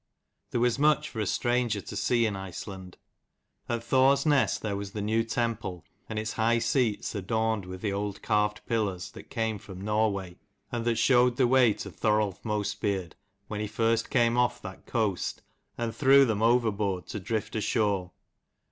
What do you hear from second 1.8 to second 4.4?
see in Iceland. At Thor's